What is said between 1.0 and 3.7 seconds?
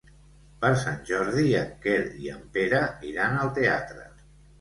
Jordi en Quer i en Pere iran al